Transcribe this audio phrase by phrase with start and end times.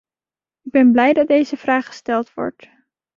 [0.61, 2.67] Ik ben blij dat deze vraag gesteld wordt.